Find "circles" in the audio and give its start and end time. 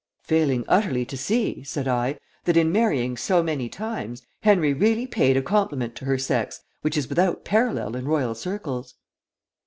8.33-8.95